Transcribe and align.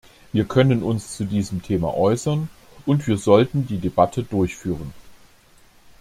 Wir 0.33 0.45
können 0.45 0.81
uns 0.81 1.15
zu 1.15 1.25
diesem 1.25 1.61
Thema 1.61 1.93
äußern, 1.95 2.49
und 2.87 3.05
wir 3.05 3.19
sollten 3.19 3.67
die 3.67 3.77
Debatte 3.77 4.23
durchführen. 4.23 4.93